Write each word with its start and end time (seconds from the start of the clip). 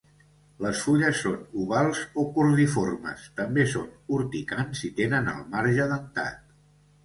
Les 0.65 0.79
fulles 0.85 1.19
són 1.25 1.35
ovals 1.63 2.01
o 2.23 2.25
cordiformes, 2.39 3.29
també 3.43 3.69
són 3.77 4.19
urticants 4.19 4.85
i 4.93 4.95
tenen 5.03 5.33
el 5.39 5.49
marge 5.57 5.91
dentat. 5.97 6.45